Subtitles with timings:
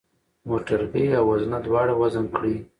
[0.47, 2.55] موټرګی او وزنه دواړه وزن کړئ.